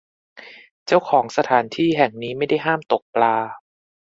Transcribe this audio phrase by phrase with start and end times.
[0.85, 3.35] เจ้าของสถานที่แห่งนี้ไม่ได้ห้ามตกปลา